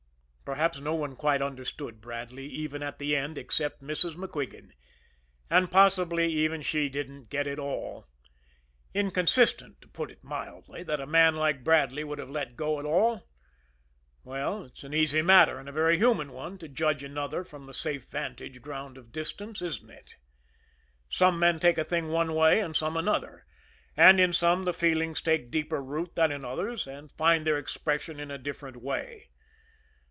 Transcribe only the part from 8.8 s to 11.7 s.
Inconsistent, to put it mildly, that a man like